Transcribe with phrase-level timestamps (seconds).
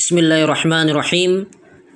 [0.00, 1.46] بسم الله الرحمن الرحيم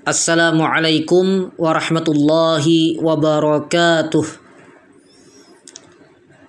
[0.08, 2.66] السلام عليكم ورحمة الله
[3.00, 4.24] وبركاته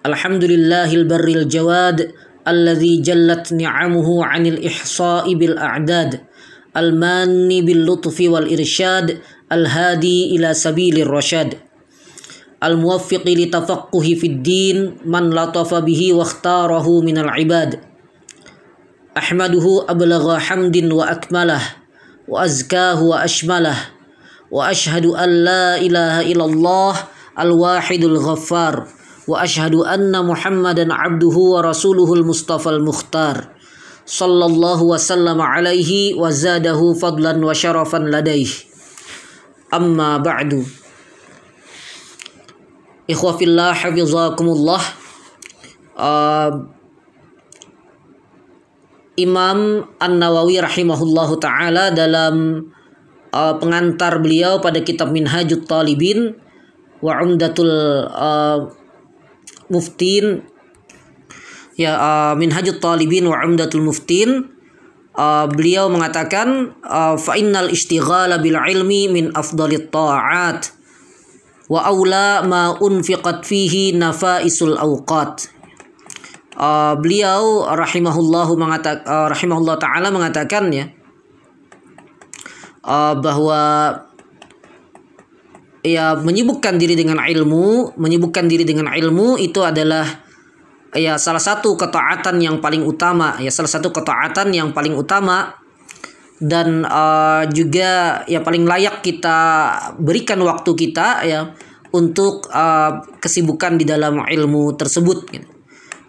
[0.05, 2.12] الحمد لله البر الجواد
[2.47, 6.20] الذي جلت نعمه عن الإحصاء بالأعداد
[6.78, 9.18] المان باللطف والإرشاد
[9.52, 11.54] الهادي إلى سبيل الرشاد
[12.64, 17.95] الموفق لتفقه في الدين من لطف به واختاره من العباد
[19.18, 21.61] أحمده أبلغ حمد وأكمله
[22.27, 23.77] وأزكاه وأشمله
[24.52, 26.94] وأشهد أن لا إله إلا الله
[27.40, 28.88] الواحد الغفار
[29.27, 33.48] وأشهد أن محمدا عبده ورسوله المصطفى المختار.
[34.05, 38.49] صلى الله وسلم عليه وزاده فضلا وشرفا لديه.
[39.73, 40.66] أما بعد.
[43.09, 44.82] إخوة في الله حفظكم الله.
[45.98, 46.74] uh,
[49.16, 52.68] Imam An-Nawawi rahimahullahu taala dalam
[53.32, 56.35] uh, pengantar beliau pada kitab Minhajut Talibin
[56.99, 57.72] wa Umdatul
[58.12, 58.68] uh,
[59.72, 60.44] Muftin.
[61.80, 64.52] Ya uh, Minhajut Talibin wa Umdatul Muftin.
[65.16, 70.75] Uh, beliau mengatakan uh, fa innal istighala bil ilmi min afdalit ta'at
[71.72, 75.54] wa aula ma unfiqat fihi nafaisul awqat
[76.56, 80.89] uh, beliau rahimahullahu mengatakan uh, rahimahullah taala mengatakan ya
[82.84, 83.61] uh, bahwa
[85.85, 90.25] ya menyibukkan diri dengan ilmu, menyibukkan diri dengan ilmu itu adalah
[90.95, 95.53] ya salah satu ketaatan yang paling utama, ya salah satu ketaatan yang paling utama
[96.41, 99.38] dan uh, juga ya paling layak kita
[100.01, 101.53] berikan waktu kita ya
[101.95, 105.54] untuk uh, kesibukan di dalam ilmu tersebut gitu.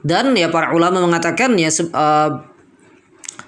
[0.07, 2.31] Dan ya para ulama mengatakan ya uh,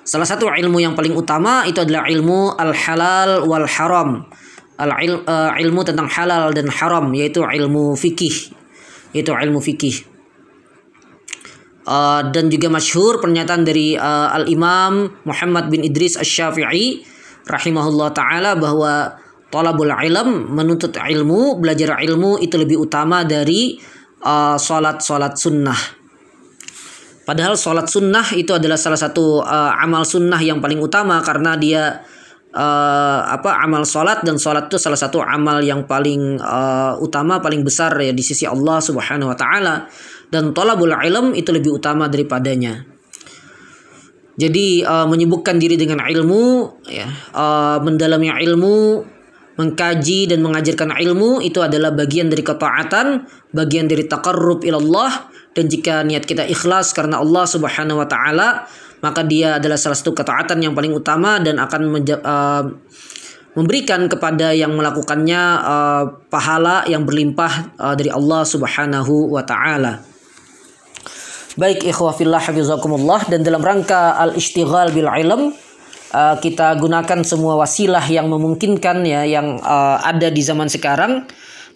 [0.02, 4.26] salah satu ilmu yang paling utama itu adalah ilmu al-halal wal haram.
[4.78, 8.50] Al -il, uh, ilmu tentang halal dan haram yaitu ilmu fikih.
[9.14, 10.02] Yaitu ilmu fikih.
[11.86, 17.00] Uh, dan juga masyhur pernyataan dari uh, Al-Imam Muhammad bin Idris Asy-Syafi'i
[17.48, 19.16] rahimahullah taala bahwa
[19.48, 23.80] talabul ilm menuntut ilmu, belajar ilmu itu lebih utama dari
[24.20, 25.97] uh, salat salat sunnah.
[27.28, 32.00] Padahal sholat sunnah itu adalah salah satu uh, amal sunnah yang paling utama karena dia
[32.56, 37.60] uh, apa amal sholat dan sholat itu salah satu amal yang paling uh, utama paling
[37.60, 39.84] besar ya di sisi Allah Subhanahu Wa Taala
[40.32, 42.88] dan tolabul ilm itu lebih utama daripadanya.
[44.40, 49.04] Jadi uh, menyibukkan diri dengan ilmu, ya, uh, mendalami ilmu,
[49.60, 56.06] mengkaji dan mengajarkan ilmu itu adalah bagian dari ketaatan, bagian dari takarrub ilallah dan jika
[56.06, 58.70] niat kita ikhlas karena Allah Subhanahu wa taala
[59.02, 62.62] maka dia adalah salah satu ketaatan yang paling utama dan akan uh,
[63.58, 70.02] memberikan kepada yang melakukannya uh, pahala yang berlimpah uh, dari Allah Subhanahu wa taala.
[71.58, 75.50] Baik ikhwah fillah hafizakumullah dan dalam rangka al-istighal bil ilm
[76.14, 81.26] uh, kita gunakan semua wasilah yang memungkinkan ya yang uh, ada di zaman sekarang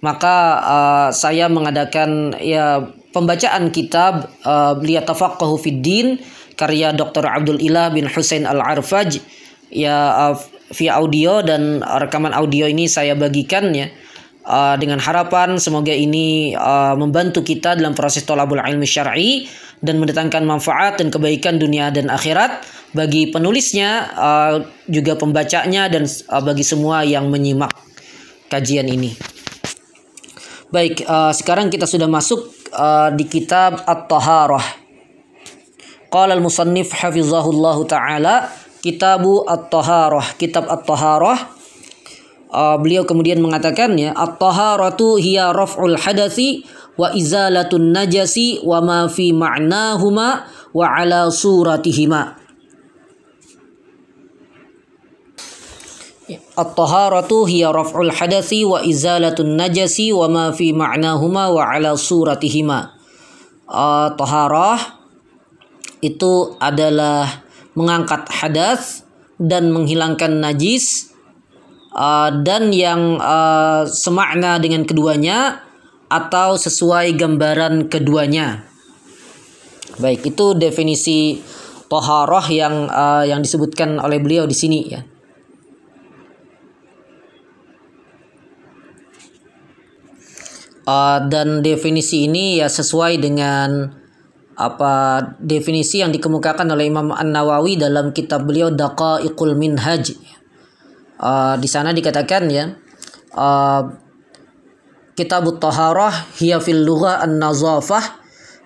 [0.02, 6.18] maka uh, saya mengadakan ya pembacaan kitab uh, Liyatafaqahu Fid Din
[6.56, 7.28] karya Dr.
[7.28, 9.20] Abdul Ilah bin Hussein Al-Arfaj
[9.72, 9.96] ya
[10.32, 10.34] uh,
[10.72, 13.92] via audio dan rekaman audio ini saya bagikan ya
[14.48, 19.46] uh, dengan harapan semoga ini uh, membantu kita dalam proses tolabul ilmi syar'i
[19.82, 22.62] dan mendatangkan manfaat dan kebaikan dunia dan akhirat
[22.94, 24.54] bagi penulisnya uh,
[24.86, 27.72] juga pembacanya dan uh, bagi semua yang menyimak
[28.52, 29.16] kajian ini.
[30.72, 34.80] Baik, uh, sekarang kita sudah masuk uh, di kitab At-Taharah.
[36.12, 38.34] Qala al-musannif hafizahullah taala
[38.82, 41.54] Kitabu At-Taharah, kitab At-Taharah.
[42.52, 46.66] Uh, beliau kemudian mengatakan ya, At-Taharatu hiya raf'ul hadathi
[46.98, 52.41] wa izalatun najasi wa ma fi ma'nahuma wa ala suratihima.
[56.54, 62.94] At-taharatu hiya raf'ul hadathi wa izalatun najasi wa ma fi ma'nahuma wa ala suratihima.
[63.66, 65.00] Uh, taharah
[66.04, 69.06] itu adalah mengangkat hadas
[69.40, 71.14] dan menghilangkan najis
[71.96, 75.64] uh, dan yang uh, semakna dengan keduanya
[76.12, 78.68] atau sesuai gambaran keduanya.
[79.96, 81.40] Baik, itu definisi
[81.88, 85.00] taharah yang uh, yang disebutkan oleh beliau di sini ya.
[90.86, 93.90] Uh, dan definisi ini ya sesuai dengan
[94.52, 100.12] apa definisi yang dikemukakan oleh Imam An Nawawi dalam kitab beliau Daqaiqul Minhaj.
[101.22, 102.74] Uh, di sana dikatakan ya
[103.38, 103.82] uh,
[105.12, 108.20] Kitab Taharah hiya fil lughah an-nazafah.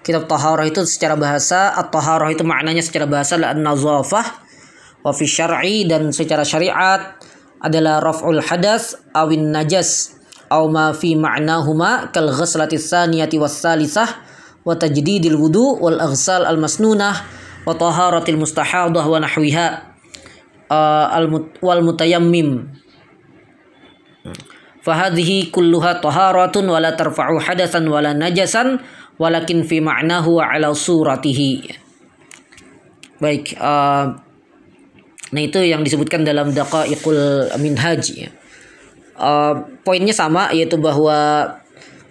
[0.07, 4.27] Kitab Taharah itu secara bahasa, at-taharah itu maknanya secara bahasa adalah an-nazafah.
[5.03, 7.19] Wa fi syar'i dan secara syariat
[7.59, 10.16] adalah raf'ul hadas awin najas
[10.51, 14.07] aw ma fi ma'nahuma kal ghaslati tsaniyati was salisah
[14.67, 17.27] wa tajdidil wudu wal aghsal al masnunah
[17.67, 19.69] wa taharatil mustahadah wa nahwiha.
[20.67, 21.31] Uh, al
[21.63, 22.67] wal mutayammim.
[24.83, 28.79] Fahadhihi kulluha taharatun wala tarfa'u hadatsan wala najasan
[29.19, 31.75] walakin fi ma'nahu wa ala suratihi.
[33.19, 34.15] Baik uh,
[35.27, 38.03] nah itu yang disebutkan dalam daqaiqul minhaj.
[38.15, 38.31] ya.
[39.17, 41.49] Uh, poinnya sama yaitu bahwa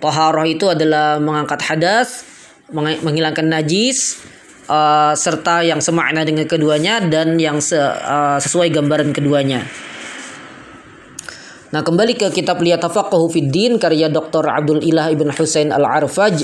[0.01, 2.25] taharah itu adalah mengangkat hadas
[2.73, 4.21] menghilangkan najis
[4.69, 9.65] uh, serta yang semakna dengan keduanya dan yang se, uh, sesuai gambaran keduanya
[11.75, 14.47] Nah kembali ke kitab Liyatafaqahu Fiddin karya Dr.
[14.47, 16.39] Abdul Ilah Ibn Husain Al-Arfaj.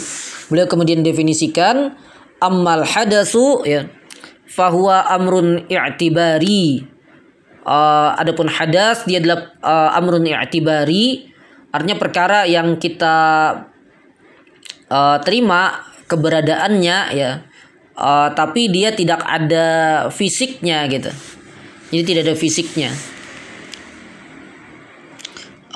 [0.51, 1.95] Beliau kemudian definisikan
[2.43, 3.87] ammal hadasu ya
[4.43, 6.83] fahuwa amrun i'tibari.
[7.61, 11.29] Uh, adapun hadas dia adalah uh, amrun i'tibari
[11.69, 13.17] artinya perkara yang kita
[14.89, 17.45] uh, terima keberadaannya ya
[17.93, 19.67] uh, tapi dia tidak ada
[20.09, 21.13] fisiknya gitu.
[21.93, 22.89] Jadi tidak ada fisiknya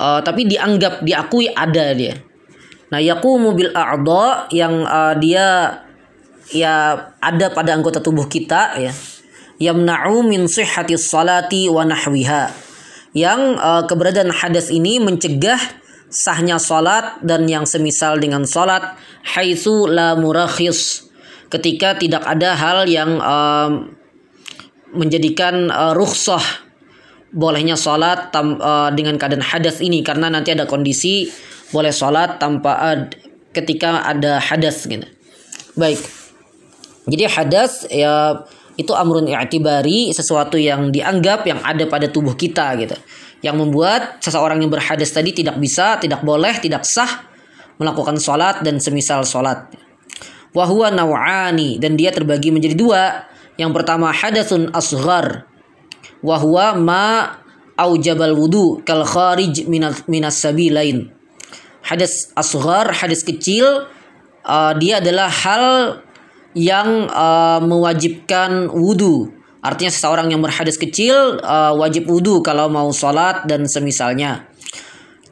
[0.00, 2.14] uh, tapi dianggap diakui ada dia.
[2.92, 5.80] Nah, yaqumu bil a'dha yang uh, dia
[6.54, 6.74] ya
[7.18, 8.92] ada pada anggota tubuh kita ya.
[9.56, 12.52] Yamna'u min sihhati salati wa nahwiha.
[13.16, 15.58] Yang uh, keberadaan hadas ini mencegah
[16.12, 18.94] sahnya salat dan yang semisal dengan salat
[19.24, 21.08] haitsu la murakhis
[21.50, 23.88] ketika tidak ada hal yang uh,
[24.94, 26.42] menjadikan uh, rukhsah
[27.36, 31.28] bolehnya sholat tam, uh, dengan keadaan hadas ini karena nanti ada kondisi
[31.74, 32.98] boleh sholat tanpa uh,
[33.52, 35.04] ketika ada hadas gitu.
[35.76, 36.00] Baik.
[37.06, 38.42] Jadi hadas ya
[38.76, 42.96] itu amrun i'tibari sesuatu yang dianggap yang ada pada tubuh kita gitu.
[43.40, 47.24] Yang membuat seseorang yang berhadas tadi tidak bisa, tidak boleh, tidak sah
[47.80, 49.72] melakukan sholat dan semisal sholat.
[50.52, 53.02] Wahwa naw'ani dan dia terbagi menjadi dua.
[53.56, 55.48] Yang pertama hadasun asghar
[56.20, 57.06] wahwa ma
[57.80, 61.12] aujabal wudu kal kharij minas, sabilain.
[61.80, 63.88] Hadis asghar, hadis kecil
[64.44, 65.64] uh, dia adalah hal
[66.56, 69.28] yang uh, mewajibkan wudu.
[69.60, 74.48] Artinya seseorang yang berhadis kecil uh, wajib wudu kalau mau sholat dan semisalnya.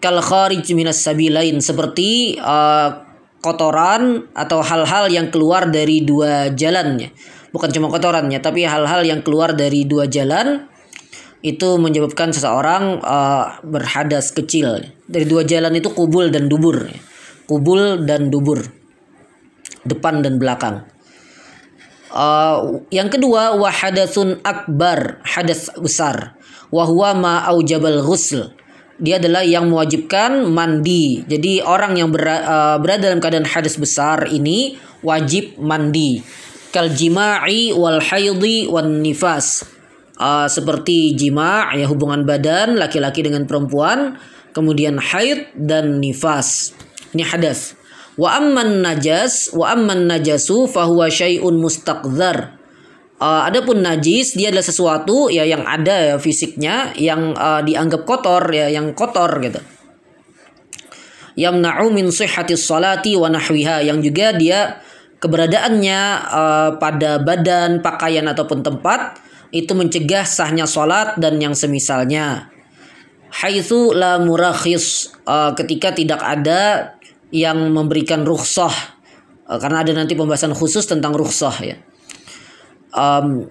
[0.05, 3.09] Kal kharij minas sabilain seperti uh,
[3.41, 7.09] kotoran atau hal-hal yang keluar dari dua jalannya.
[7.57, 10.69] Bukan cuma kotorannya, tapi hal-hal yang keluar dari dua jalan
[11.41, 14.93] itu menyebabkan seseorang uh, berhadas kecil.
[15.09, 16.85] Dari dua jalan itu kubul dan dubur.
[17.49, 18.61] Kubul dan dubur.
[19.85, 20.94] Depan dan belakang.
[22.15, 26.39] Uh, yang kedua wahadatsun akbar, hadas besar.
[26.71, 28.55] Wahwa ma aujabal ghusl.
[29.03, 31.27] Dia adalah yang mewajibkan mandi.
[31.27, 36.23] Jadi orang yang ber, uh, berada dalam keadaan hadas besar ini wajib mandi.
[36.71, 39.75] Kal jima'i wal haidi wan nifas
[40.19, 44.19] uh, seperti jima ya hubungan badan laki-laki dengan perempuan
[44.55, 46.75] kemudian haid dan nifas
[47.15, 47.79] ini hadas
[48.15, 52.59] wa amman najas wa amman najasu fahuwa syai'un mustaqdhar
[53.19, 58.43] uh, adapun najis dia adalah sesuatu ya yang ada ya fisiknya yang uh, dianggap kotor
[58.55, 59.59] ya yang kotor gitu
[61.35, 64.79] yamna'u min sihhatis salati wa nahwiha yang juga dia
[65.25, 69.17] keberadaannya uh, pada badan, pakaian ataupun tempat
[69.55, 72.53] itu mencegah sahnya sholat dan yang semisalnya.
[73.33, 76.93] Haitsu la murakhis uh, ketika tidak ada
[77.35, 78.71] yang memberikan rukhsah
[79.51, 81.77] uh, karena ada nanti pembahasan khusus tentang rukhsah ya.
[82.95, 83.51] Um,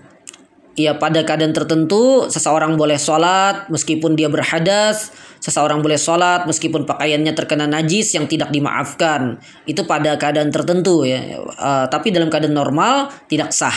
[0.80, 5.12] ya pada keadaan tertentu seseorang boleh sholat meskipun dia berhadas
[5.44, 9.38] seseorang boleh sholat meskipun pakaiannya terkena najis yang tidak dimaafkan
[9.68, 13.76] itu pada keadaan tertentu ya uh, tapi dalam keadaan normal tidak sah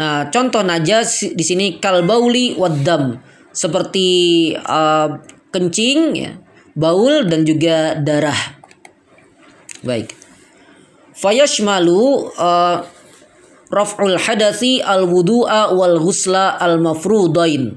[0.00, 3.20] Nah, contoh najas di sini kalbauli wadam
[3.52, 5.20] seperti uh,
[5.52, 6.40] kencing ya,
[6.72, 8.59] baul dan juga darah.
[9.80, 10.12] Baik.
[11.16, 12.84] Fayashmalu uh,
[13.70, 17.76] raf'ul hadasi al wudu'a wal ghusla al mafrudain.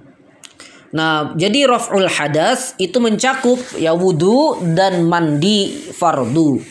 [0.93, 6.61] Nah, jadi raf'ul hadas itu mencakup ya wudu dan mandi fardu.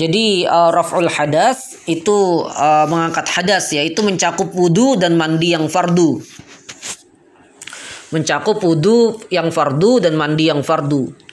[0.00, 6.24] Jadi uh, raf'ul hadas itu uh, mengangkat hadas yaitu mencakup wudu dan mandi yang fardu.
[8.16, 11.27] Mencakup wudu yang fardu dan mandi yang fardu.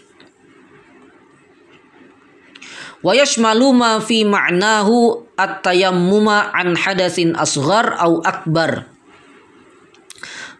[3.03, 8.87] Wa yashmalu ma fi ma'nahu at-tayammuma an hadasin asghar au akbar.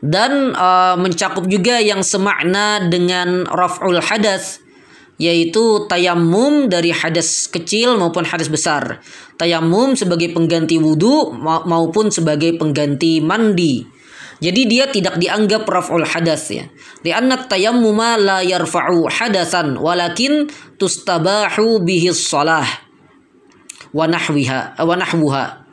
[0.04, 4.66] Dan uh, mencakup juga yang semakna dengan raf'ul hadas
[5.16, 9.00] yaitu tayamum dari hadas kecil maupun hadas besar.
[9.40, 13.95] Tayamum sebagai pengganti wudhu maupun sebagai pengganti mandi.
[14.44, 16.68] Jadi dia tidak dianggap raf'ul hadas ya.
[17.08, 22.68] Lianna tayammuma la yarfa'u hadasan walakin tustabahu bihi shalah
[23.96, 25.66] wa nahwiha wa nahwuha.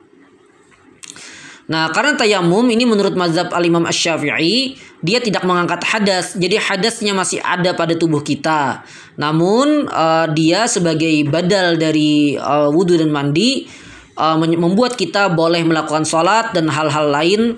[1.72, 6.34] Nah, karena tayamum ini menurut mazhab al-Imam Asy-Syafi'i, dia tidak mengangkat hadas.
[6.36, 8.82] Jadi hadasnya masih ada pada tubuh kita.
[9.16, 13.70] Namun uh, dia sebagai badal dari uh, wudhu dan mandi
[14.18, 17.56] uh, membuat kita boleh melakukan sholat dan hal-hal lain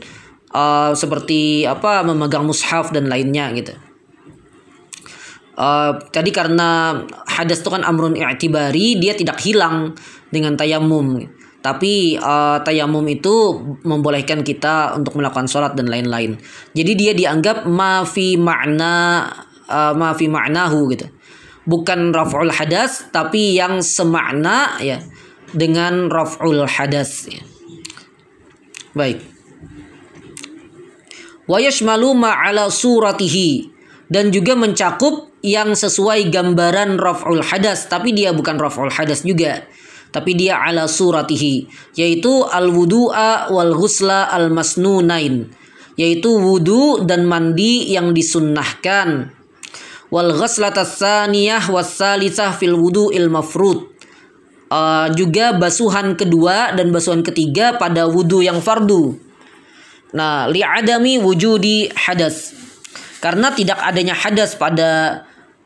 [0.55, 3.75] uh, seperti apa memegang mushaf dan lainnya gitu.
[5.55, 6.99] Uh, tadi karena
[7.31, 9.95] hadas itu kan amrun i'tibari, dia tidak hilang
[10.31, 11.23] dengan tayamum.
[11.65, 13.57] Tapi uh, tayamum itu
[13.87, 16.37] membolehkan kita untuk melakukan sholat dan lain-lain.
[16.77, 19.25] Jadi dia dianggap mafi makna
[19.71, 21.09] uh, mafi maknahu gitu.
[21.65, 25.01] Bukan raf'ul hadas tapi yang semakna ya
[25.57, 27.41] dengan raf'ul hadas ya.
[28.93, 29.34] Baik.
[31.45, 33.73] Wa yashmalu ma'ala suratihi.
[34.09, 37.89] Dan juga mencakup yang sesuai gambaran raf'ul hadas.
[37.89, 39.65] Tapi dia bukan raf'ul hadas juga.
[40.13, 41.69] Tapi dia ala suratihi.
[41.99, 49.31] Yaitu al wudu'a wal ghusla al masnunain yaitu wudu dan mandi yang disunnahkan.
[50.11, 52.79] Wal ghaslata tsaniyah was salisah fil
[53.15, 53.95] il mafrud.
[54.75, 59.15] Uh, juga basuhan kedua dan basuhan ketiga pada wudu yang fardu
[60.15, 62.55] nah li'adami wujudi hadas
[63.19, 65.23] karena tidak adanya hadas pada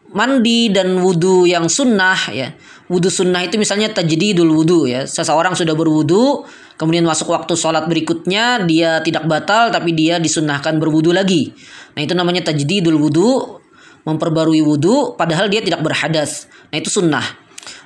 [0.09, 2.57] mandi dan wudu yang sunnah ya
[2.89, 5.05] wudhu sunnah itu misalnya tajdidul wudhu ya.
[5.05, 6.49] Seseorang sudah berwudhu,
[6.81, 11.53] kemudian masuk waktu sholat berikutnya dia tidak batal tapi dia disunnahkan berwudhu lagi.
[11.95, 13.61] Nah itu namanya tajdidul wudhu,
[14.09, 16.49] memperbarui wudhu padahal dia tidak berhadas.
[16.73, 17.25] Nah itu sunnah.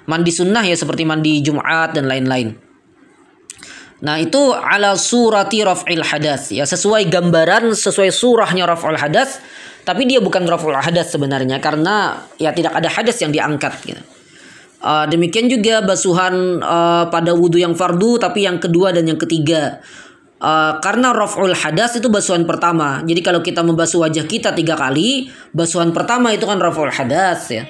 [0.07, 2.72] Mandi sunnah ya seperti mandi Jumat dan lain-lain.
[4.03, 9.39] Nah itu ala surati raf'il hadas ya sesuai gambaran sesuai surahnya raf'ul hadas
[9.87, 14.03] tapi dia bukan raf'ul hadas sebenarnya karena ya tidak ada hadas yang diangkat gitu.
[14.83, 19.79] Uh, demikian juga basuhan uh, pada wudhu yang fardu tapi yang kedua dan yang ketiga.
[20.43, 22.99] Uh, karena raf'ul hadas itu basuhan pertama.
[23.07, 27.63] Jadi kalau kita membasuh wajah kita tiga kali, basuhan pertama itu kan raf'ul hadas ya.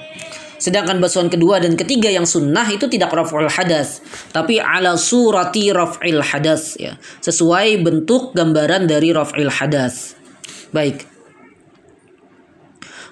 [0.62, 3.98] Sedangkan basuhan kedua dan ketiga yang sunnah itu tidak raf'ul hadas,
[4.30, 6.94] tapi ala surati raf'il hadas ya.
[7.18, 10.14] Sesuai bentuk gambaran dari raf'il hadas.
[10.70, 11.10] Baik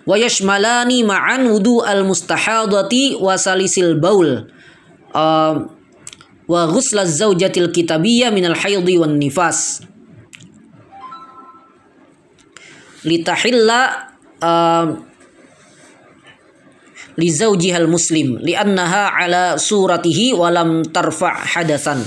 [0.07, 4.49] wa yashmalani ma'an wudu al mustahadati wa salisil baul
[5.13, 5.55] uh,
[6.51, 9.85] wa ghusla zaujatil kitabiyya min al haidhi wan nifas
[13.05, 14.99] litahilla uh,
[17.21, 22.01] li zaujihal muslim li'annaha ala suratihi walam tarfa hadasan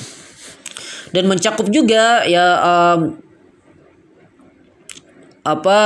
[1.14, 3.00] dan mencakup juga ya uh,
[5.46, 5.80] apa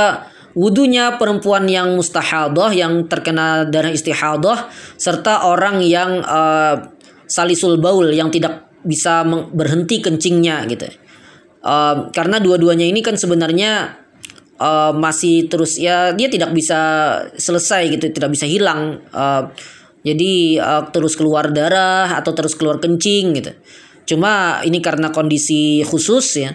[0.56, 6.88] wudunya perempuan yang mustahadah yang terkena darah istihadah serta orang yang uh,
[7.28, 10.88] salisul baul yang tidak bisa berhenti kencingnya gitu.
[11.60, 14.00] Uh, karena dua-duanya ini kan sebenarnya
[14.58, 16.78] uh, masih terus ya dia tidak bisa
[17.38, 19.00] selesai gitu, tidak bisa hilang.
[19.14, 19.50] Uh,
[20.02, 23.52] jadi uh, terus keluar darah atau terus keluar kencing gitu.
[24.14, 26.52] Cuma ini karena kondisi khusus ya.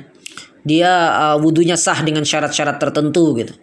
[0.63, 3.53] Dia uh, wudhunya sah dengan syarat-syarat tertentu gitu.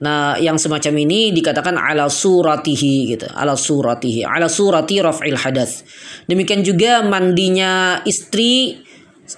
[0.00, 5.84] Nah, yang semacam ini dikatakan ala suratihi gitu, ala suratihi, ala surati raf'il hadas.
[6.24, 8.80] Demikian juga mandinya istri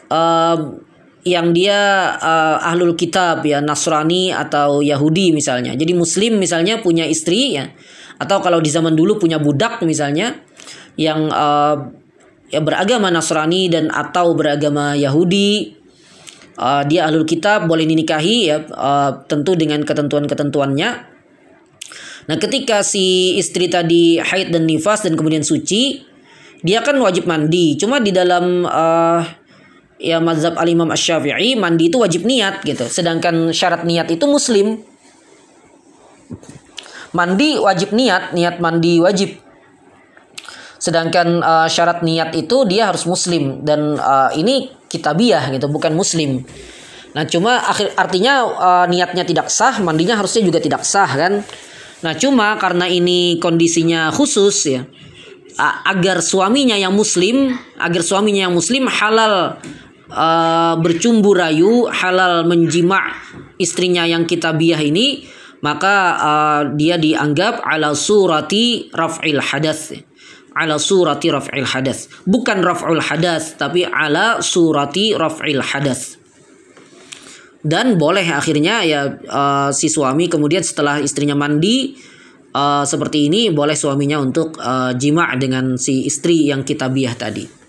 [0.07, 0.57] uh,
[1.23, 5.79] yang dia uh, ahlul kitab ya Nasrani atau Yahudi misalnya.
[5.79, 7.71] Jadi muslim misalnya punya istri ya
[8.19, 10.43] atau kalau di zaman dulu punya budak misalnya
[10.99, 11.79] yang uh,
[12.51, 15.79] ya beragama Nasrani dan atau beragama Yahudi
[16.59, 20.91] uh, dia ahlul kitab boleh dinikahi ya uh, tentu dengan ketentuan-ketentuannya.
[22.23, 26.07] Nah, ketika si istri tadi haid dan nifas dan kemudian suci,
[26.63, 27.75] dia kan wajib mandi.
[27.75, 29.21] Cuma di dalam uh,
[30.03, 32.83] ya mazhab al-Imam Asy-Syafi'i mandi itu wajib niat gitu.
[32.91, 34.83] Sedangkan syarat niat itu muslim.
[37.15, 39.39] Mandi wajib niat, niat mandi wajib.
[40.83, 46.43] Sedangkan uh, syarat niat itu dia harus muslim dan uh, ini kitabiah gitu, bukan muslim.
[47.13, 51.45] Nah, cuma akhir artinya uh, niatnya tidak sah, mandinya harusnya juga tidak sah kan.
[52.03, 54.83] Nah, cuma karena ini kondisinya khusus ya.
[55.85, 59.61] Agar suaminya yang muslim, agar suaminya yang muslim halal
[60.13, 63.17] uh, bercumbu rayu, halal menjima
[63.57, 65.25] istrinya yang kitabiah ini,
[65.65, 69.97] maka uh, dia dianggap ala surati raf'il hadas
[70.57, 72.13] ala surati raf'il hadas.
[72.29, 76.21] Bukan raf'ul hadas, tapi ala surati raf'il hadas.
[77.63, 81.95] Dan boleh akhirnya ya uh, si suami kemudian setelah istrinya mandi
[82.51, 87.62] uh, seperti ini boleh suaminya untuk uh, jima dengan si istri yang kita biah tadi.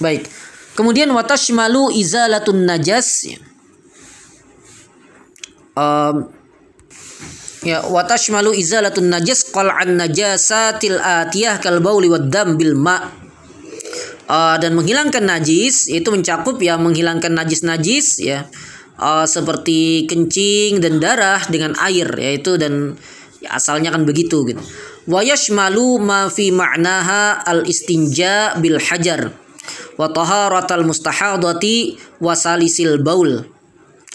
[0.00, 0.26] Baik.
[0.74, 3.30] Kemudian watashmalu izalatun najas.
[5.74, 6.30] Um,
[7.64, 13.08] Ya, wa tashmalu izalatun najas qal'an najasatil atiyah kal bauli wad dam bil ma.
[14.28, 18.48] Uh, dan menghilangkan najis itu mencakup ya menghilangkan najis-najis ya
[18.96, 22.96] uh, seperti kencing dan darah dengan air yaitu dan
[23.44, 24.60] ya, asalnya kan begitu gitu.
[25.08, 29.28] Yashmalu ma fi ma'naha al istinja bil hajar
[29.94, 33.46] wa taharatal mustahadati wasalisil baul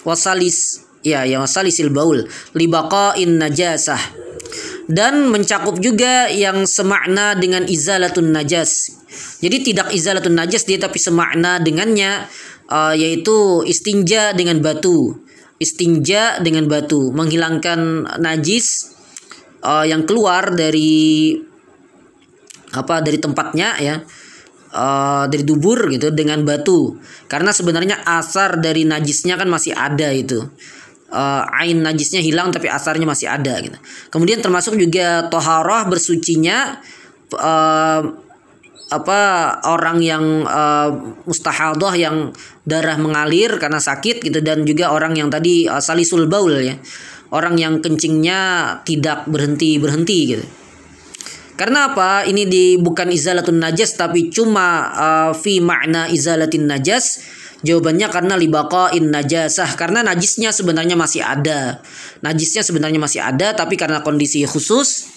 [0.03, 3.99] wasalis ya yang salisil baul libaqain najasah
[4.89, 8.89] dan mencakup juga yang semakna dengan izalatun najas.
[9.37, 12.25] Jadi tidak izalatun najas dia tapi semakna dengannya
[12.73, 15.13] uh, yaitu istinja dengan batu.
[15.61, 18.95] Istinja dengan batu, menghilangkan najis
[19.61, 21.35] uh, yang keluar dari
[22.73, 24.01] apa dari tempatnya ya.
[24.69, 26.93] Uh, dari dubur gitu dengan batu
[27.25, 30.45] karena sebenarnya asar dari najisnya kan masih ada itu
[31.13, 33.77] uh, ain najisnya hilang tapi asarnya masih ada gitu.
[34.13, 36.79] Kemudian termasuk juga toharoh bersucinya
[37.33, 38.01] uh,
[38.89, 39.19] apa
[39.69, 40.89] orang yang uh,
[41.29, 42.33] mustahadah yang
[42.65, 46.77] darah mengalir karena sakit gitu dan juga orang yang tadi uh, salisul baul ya.
[47.29, 50.45] Orang yang kencingnya tidak berhenti berhenti gitu.
[51.59, 52.23] Karena apa?
[52.23, 57.19] Ini di bukan izalatun najas tapi cuma uh, fi makna izalatin najas
[57.59, 58.39] Jawabannya karena
[58.95, 61.83] in najasah karena najisnya sebenarnya masih ada.
[62.23, 65.11] Najisnya sebenarnya masih ada tapi karena kondisi khusus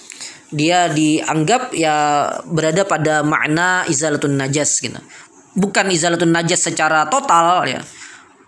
[0.50, 4.98] dia dianggap ya berada pada makna izalatun najas gitu.
[5.54, 7.80] Bukan izalatun najas secara total ya.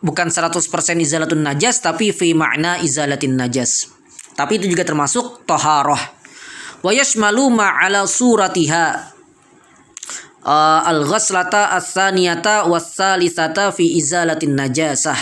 [0.02, 0.58] Bukan 100%
[0.98, 3.94] izalatun najas tapi fi makna izalatin najas.
[4.34, 6.23] Tapi itu juga termasuk toharoh.
[6.84, 8.86] Wa yashmalu ma'ala suratiha
[10.44, 15.16] uh, al-ghaslata as-saniyata was-salisata fi izalatin najasah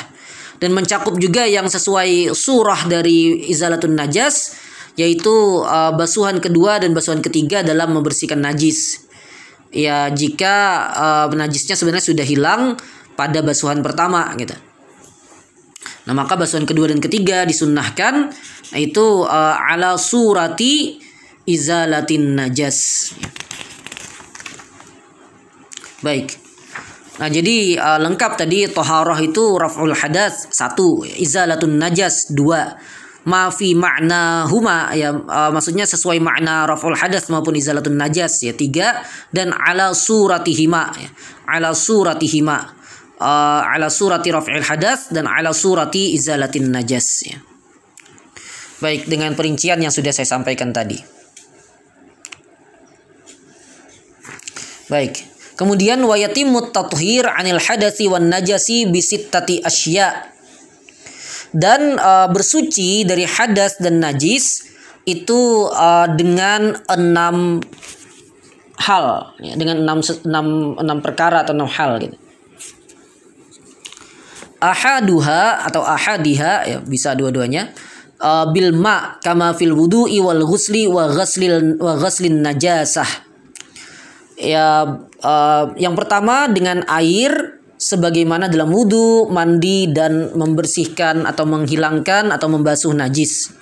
[0.62, 4.54] dan mencakup juga yang sesuai surah dari izalatun najas
[4.94, 9.02] yaitu uh, basuhan kedua dan basuhan ketiga dalam membersihkan najis.
[9.74, 10.54] Ya jika
[10.94, 12.62] uh, najisnya sebenarnya sudah hilang
[13.18, 14.54] pada basuhan pertama gitu.
[16.06, 18.30] Nah maka basuhan kedua dan ketiga disunnahkan
[18.78, 21.01] itu uh, ala surati
[21.48, 23.10] izalatin najas.
[26.02, 26.34] Baik.
[27.20, 32.74] Nah, jadi uh, lengkap tadi toharoh itu raf'ul hadas satu, izalatun najas dua,
[33.22, 38.98] mafi makna huma ya uh, maksudnya sesuai makna raf'ul hadas maupun izalatun najas ya tiga
[39.30, 41.10] dan ala suratihima ya
[41.46, 42.82] ala suratihima
[43.22, 47.38] uh, ala surati raf'il hadas dan ala surati izalatin najas ya.
[48.82, 50.98] Baik dengan perincian yang sudah saya sampaikan tadi.
[54.92, 55.24] Baik.
[55.56, 60.28] Kemudian wayatimut tathhir anil hadasi wan najasi bisittati asya.
[61.52, 64.68] Dan uh, bersuci dari hadas dan najis
[65.08, 67.60] itu uh, dengan enam
[68.80, 72.16] hal ya, dengan enam, enam, enam perkara atau enam hal gitu.
[74.62, 77.74] Ahaduha atau ahadiha ya bisa dua-duanya
[78.22, 83.31] uh, bil ma kama fil wudu'i wal ghusli wa ghaslil wa ghaslin najasah
[84.42, 92.46] ya uh, yang pertama dengan air sebagaimana dalam wudhu, mandi dan membersihkan atau menghilangkan atau
[92.50, 93.54] membasuh najis.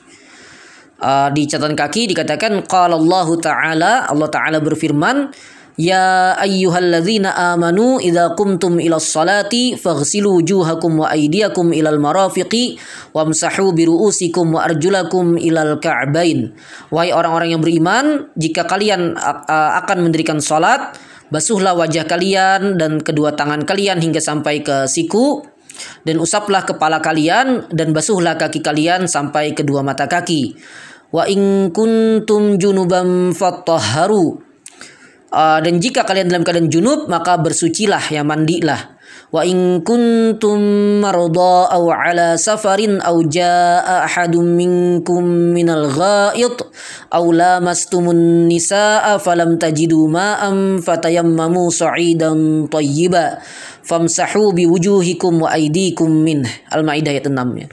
[1.00, 5.32] Uh, di catatan kaki dikatakan qala Allah taala Allah taala berfirman
[5.78, 12.78] Ya ayyuhalladzina amanu idza qumtum ila salati faghsilu wujuhakum wa aydiyakum ilal marafiqi
[13.14, 16.54] wamsahu bi ru'usikum wa arjulakum ilal ka'bain.
[16.90, 19.14] Wahai orang-orang yang beriman, jika kalian
[19.50, 20.96] akan mendirikan salat,
[21.30, 25.46] basuhlah wajah kalian dan kedua tangan kalian hingga sampai ke siku
[26.04, 30.58] dan usaplah kepala kalian dan basuhlah kaki kalian sampai kedua mata kaki
[31.10, 34.49] Wa in kuntum junuban fatahharu.
[35.30, 38.98] Uh, dan jika kalian dalam keadaan junub maka bersucilah ya mandilah
[39.30, 40.58] wa in kuntum
[40.98, 45.22] marda aw ala safarin aw jaa ahadum minkum
[45.54, 46.58] minal ghaid
[47.14, 53.38] aw lamastumun nisaa falam tajidu ma'am fatayammamu sa'idan tayyiba
[53.86, 56.42] famsahu biwujuhikum wa aydikum min
[56.74, 57.70] Al-Maidah ayat 6 ya.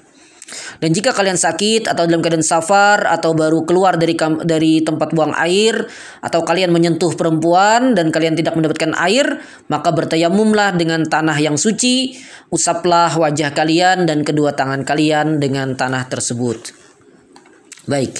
[0.80, 4.16] Dan jika kalian sakit atau dalam keadaan safar atau baru keluar dari
[4.48, 5.76] dari tempat buang air
[6.24, 12.16] atau kalian menyentuh perempuan dan kalian tidak mendapatkan air, maka bertayamumlah dengan tanah yang suci,
[12.48, 16.72] usaplah wajah kalian dan kedua tangan kalian dengan tanah tersebut.
[17.84, 18.16] Baik.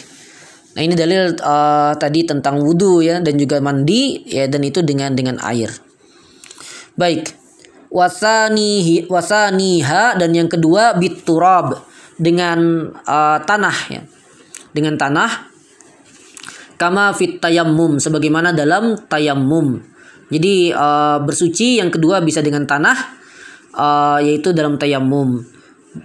[0.76, 5.16] Nah, ini dalil uh, tadi tentang wudhu ya dan juga mandi ya dan itu dengan
[5.16, 5.72] dengan air.
[7.00, 7.34] Baik.
[7.88, 11.87] Wasanihi wasaniha dan yang kedua biturab
[12.17, 14.01] dengan uh, tanah ya.
[14.73, 15.30] Dengan tanah
[16.77, 19.82] kama fit tayammum sebagaimana dalam tayammum.
[20.27, 22.97] Jadi uh, bersuci yang kedua bisa dengan tanah
[23.73, 25.41] uh, yaitu dalam tayammum.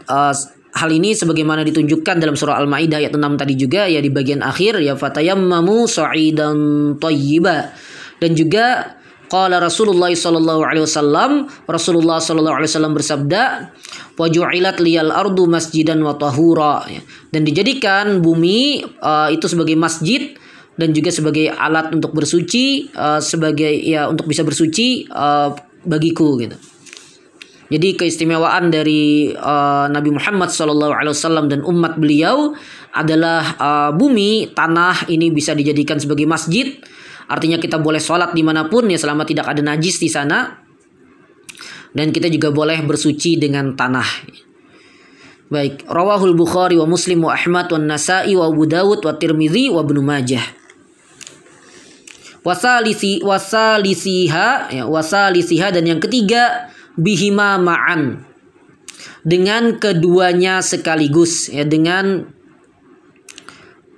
[0.09, 0.33] Uh,
[0.73, 4.81] hal ini sebagaimana ditunjukkan dalam surah Al-Maidah ayat 6 tadi juga ya di bagian akhir
[4.81, 6.57] ya fatayammamu sa'idan
[6.97, 7.77] thayyiba
[8.17, 8.97] dan juga
[9.33, 13.73] Qala Rasulullah sallallahu alaihi wasallam, Rasulullah sallallahu alaihi wasallam bersabda,
[14.21, 17.01] "Wa ju'ilat liyal ardu masjidan wa tahura." Ya.
[17.33, 20.37] Dan dijadikan bumi uh, itu sebagai masjid
[20.77, 25.57] dan juga sebagai alat untuk bersuci, uh, sebagai ya untuk bisa bersuci uh,
[25.89, 26.61] bagiku gitu.
[27.73, 32.53] Jadi keistimewaan dari uh, Nabi Muhammad SAW dan umat beliau
[32.93, 36.77] adalah uh, bumi tanah ini bisa dijadikan sebagai masjid
[37.31, 40.63] Artinya kita boleh sholat di mana pun ya selama tidak ada najis di sana.
[41.93, 44.09] Dan kita juga boleh bersuci dengan tanah.
[45.53, 49.85] Baik, rawahul Bukhari wa Muslim wa Ahmad wa Nasa'i wa Abu Dawud wa Tirmidzi wa
[49.85, 50.41] Ibnu Majah.
[52.43, 58.27] Wasalisi wasalisiha ya wasalisiha dan yang ketiga bihima ma'an
[59.23, 62.27] dengan keduanya sekaligus ya dengan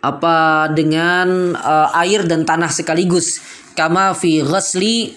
[0.04, 3.40] apa dengan uh, air dan tanah sekaligus.
[3.72, 5.16] Kama fi ghasli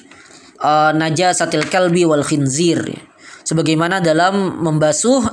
[0.63, 2.87] uh, najasatil kalbi wal khinzir.
[3.43, 5.23] Sebagaimana dalam membasuh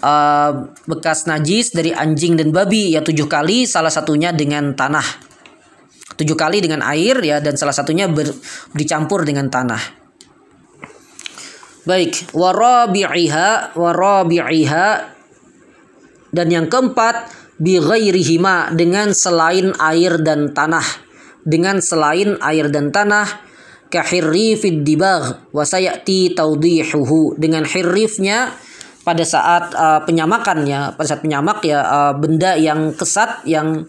[0.00, 0.50] uh,
[0.88, 5.28] bekas najis dari anjing dan babi ya tujuh kali salah satunya dengan tanah.
[6.16, 8.28] Tujuh kali dengan air ya dan salah satunya ber,
[8.76, 9.80] dicampur dengan tanah.
[11.88, 14.88] Baik warabi'iha warabi'iha
[16.28, 21.12] dan yang keempat bi ghairihima dengan selain air dan tanah.
[21.44, 23.28] Dengan selain air dan tanah
[23.92, 27.36] kahirrifid dibagh wa sayati tawdihuhu.
[27.36, 28.56] Dengan hirrifnya
[29.04, 33.88] pada saat uh, penyamakannya pada saat penyamak ya uh, benda yang kesat yang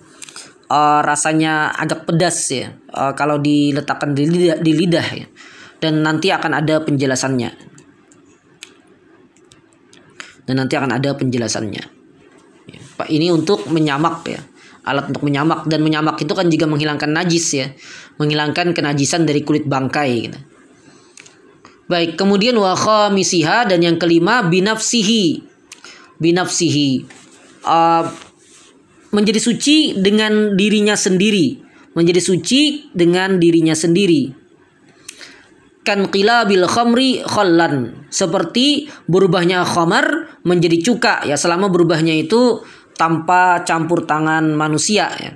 [0.72, 5.28] uh, rasanya agak pedas ya uh, kalau diletakkan di lidah, di lidah ya.
[5.82, 7.50] Dan nanti akan ada penjelasannya.
[10.46, 12.01] Dan nanti akan ada penjelasannya
[13.10, 14.42] ini untuk menyamak ya.
[14.82, 15.70] Alat untuk menyamak.
[15.70, 17.68] Dan menyamak itu kan juga menghilangkan najis ya.
[18.18, 20.40] Menghilangkan kenajisan dari kulit bangkai gitu.
[21.92, 25.44] baik kemudian wa khamisiha dan yang kelima binafsihi.
[26.22, 27.04] Binafsihi.
[27.68, 28.08] Uh,
[29.12, 31.60] menjadi suci dengan dirinya sendiri.
[31.92, 34.32] Menjadi suci dengan dirinya sendiri.
[35.82, 37.26] Kan qila bil khamri
[38.08, 41.26] seperti berubahnya khamar menjadi cuka.
[41.26, 42.62] Ya selama berubahnya itu
[43.02, 45.34] tanpa campur tangan manusia ya.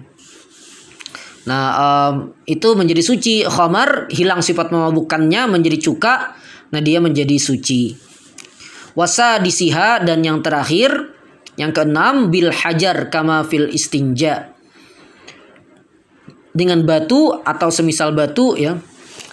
[1.45, 2.13] Nah, um,
[2.45, 3.41] itu menjadi suci.
[3.45, 6.38] Khamar hilang sifat memabukkannya menjadi cuka.
[6.73, 7.93] Nah, dia menjadi suci.
[8.97, 11.13] Wasa disiha dan yang terakhir
[11.56, 14.54] yang keenam bil hajar kama fil istinja.
[16.56, 18.78] Dengan batu atau semisal batu ya.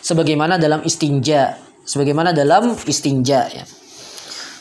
[0.05, 1.57] Sebagaimana dalam istinja.
[1.89, 3.65] Sebagaimana dalam istinja ya.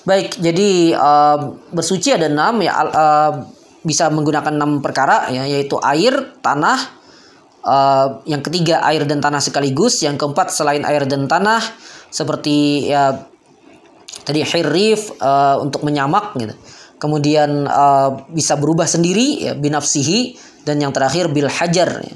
[0.02, 2.74] Baik, jadi uh, bersuci ada enam ya.
[2.80, 6.78] Uh, bisa menggunakan enam perkara ya yaitu air, tanah,
[7.66, 11.62] uh, yang ketiga air dan tanah sekaligus, yang keempat selain air dan tanah
[12.12, 13.26] seperti ya
[14.22, 16.54] tadi hirif uh, untuk menyamak gitu.
[17.02, 22.16] Kemudian uh, bisa berubah sendiri ya binafsihi dan yang terakhir bil hajar ya,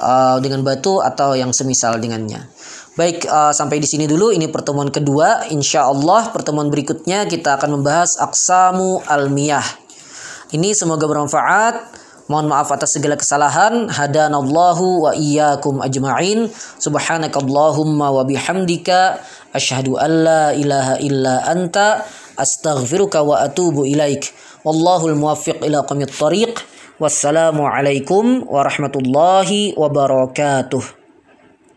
[0.00, 2.48] uh, dengan batu atau yang semisal dengannya.
[2.94, 4.30] Baik, uh, sampai di sini dulu.
[4.30, 5.50] Ini pertemuan kedua.
[5.50, 9.83] Insya Allah pertemuan berikutnya kita akan membahas aksamu almiyah.
[10.52, 12.02] Ini semoga bermanfaat.
[12.28, 13.88] Mohon maaf atas segala kesalahan.
[13.92, 16.48] Hadanallahu wa iyyakum ajma'in.
[16.80, 19.20] Subhanakallahumma wa bihamdika
[19.52, 22.04] asyhadu an la ilaha illa anta
[22.40, 24.32] astaghfiruka wa atubu ilaik.
[24.64, 26.56] Wallahul muwaffiq ila qamit thariq.
[26.96, 31.03] Wassalamualaikum warahmatullahi wabarakatuh.